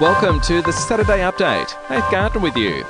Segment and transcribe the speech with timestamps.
[0.00, 1.74] Welcome to the Saturday Update.
[1.90, 2.84] Nath Gardner with you.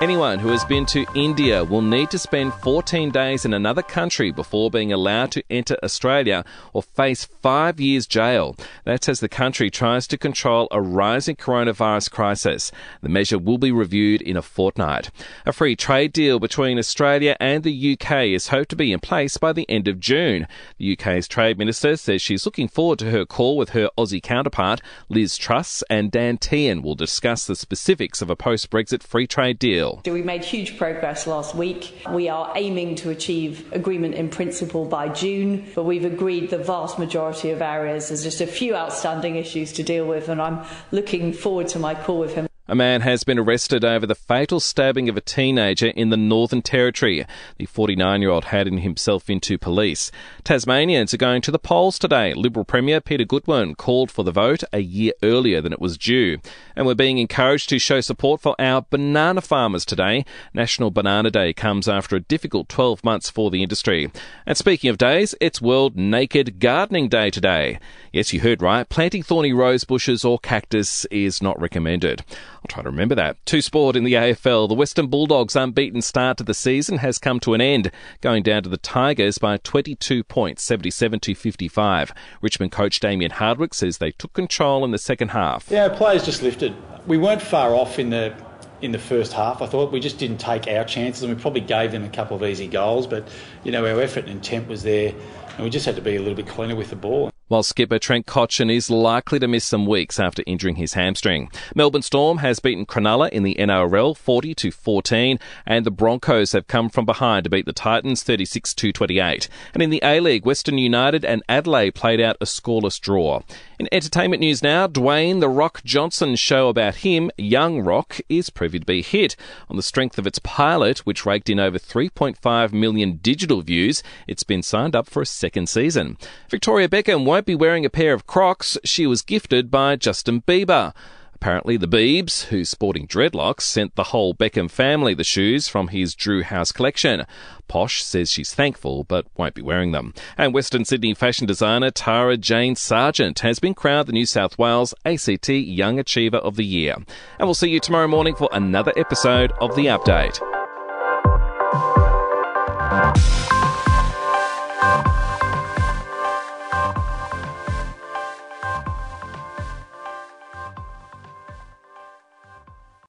[0.00, 4.30] Anyone who has been to India will need to spend 14 days in another country
[4.30, 6.42] before being allowed to enter Australia
[6.72, 8.56] or face five years jail.
[8.84, 12.72] That's as the country tries to control a rising coronavirus crisis.
[13.02, 15.10] The measure will be reviewed in a fortnight.
[15.44, 19.36] A free trade deal between Australia and the UK is hoped to be in place
[19.36, 20.46] by the end of June.
[20.78, 24.80] The UK's Trade Minister says she's looking forward to her call with her Aussie counterpart,
[25.10, 29.58] Liz Truss, and Dan Tehan will discuss the specifics of a post Brexit free trade
[29.58, 29.89] deal.
[30.04, 32.02] We made huge progress last week.
[32.10, 36.98] We are aiming to achieve agreement in principle by June, but we've agreed the vast
[36.98, 38.08] majority of areas.
[38.08, 41.94] There's just a few outstanding issues to deal with, and I'm looking forward to my
[41.94, 42.49] call with him.
[42.70, 46.62] A man has been arrested over the fatal stabbing of a teenager in the Northern
[46.62, 47.26] Territory.
[47.58, 50.12] The 49 year old had himself into police.
[50.44, 52.32] Tasmanians are going to the polls today.
[52.32, 56.38] Liberal Premier Peter Gutwein called for the vote a year earlier than it was due.
[56.76, 60.24] And we're being encouraged to show support for our banana farmers today.
[60.54, 64.12] National Banana Day comes after a difficult 12 months for the industry.
[64.46, 67.80] And speaking of days, it's World Naked Gardening Day today.
[68.12, 68.88] Yes, you heard right.
[68.88, 72.24] Planting thorny rose bushes or cactus is not recommended.
[72.62, 73.44] I'll try to remember that.
[73.46, 74.68] Two sport in the AFL.
[74.68, 78.62] The Western Bulldogs' unbeaten start to the season has come to an end, going down
[78.64, 82.12] to the Tigers by 22 points, 77 to 55.
[82.42, 85.70] Richmond coach Damien Hardwick says they took control in the second half.
[85.70, 86.74] Yeah, players just lifted.
[87.06, 88.34] We weren't far off in the
[88.82, 89.60] in the first half.
[89.60, 92.36] I thought we just didn't take our chances, and we probably gave them a couple
[92.36, 93.06] of easy goals.
[93.06, 93.26] But
[93.64, 95.14] you know, our effort and intent was there,
[95.54, 97.98] and we just had to be a little bit cleaner with the ball while skipper
[97.98, 101.50] Trent Cotchin is likely to miss some weeks after injuring his hamstring.
[101.74, 106.68] Melbourne Storm has beaten Cronulla in the NRL 40 to 14, and the Broncos have
[106.68, 109.48] come from behind to beat the Titans 36 to 28.
[109.74, 113.42] And in the A League, Western United and Adelaide played out a scoreless draw.
[113.80, 118.82] In entertainment news now, Dwayne The Rock Johnson's show about him, Young Rock, is proving
[118.82, 119.34] to be hit.
[119.68, 124.44] On the strength of its pilot, which raked in over 3.5 million digital views, it's
[124.44, 126.16] been signed up for a second season.
[126.48, 130.94] Victoria Beckham won't be wearing a pair of Crocs she was gifted by Justin Bieber.
[131.34, 136.14] Apparently, the Beebs, who's sporting dreadlocks, sent the whole Beckham family the shoes from his
[136.14, 137.24] Drew House collection.
[137.66, 140.12] Posh says she's thankful but won't be wearing them.
[140.36, 144.92] And Western Sydney fashion designer Tara Jane Sargent has been crowned the New South Wales
[145.06, 146.96] ACT Young Achiever of the Year.
[147.38, 150.59] And we'll see you tomorrow morning for another episode of The Update.